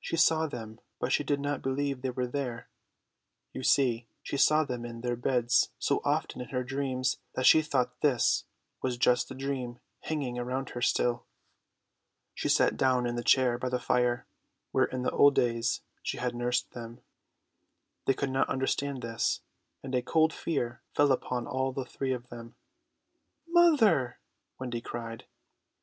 [0.00, 2.70] She saw them, but she did not believe they were there.
[3.52, 7.60] You see, she saw them in their beds so often in her dreams that she
[7.60, 8.44] thought this
[8.80, 11.26] was just the dream hanging around her still.
[12.34, 14.26] She sat down in the chair by the fire,
[14.72, 17.02] where in the old days she had nursed them.
[18.06, 19.42] They could not understand this,
[19.82, 22.54] and a cold fear fell upon all the three of them.
[23.46, 24.20] "Mother!"
[24.58, 25.26] Wendy cried.